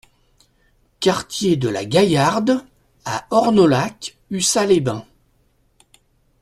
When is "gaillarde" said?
1.85-2.65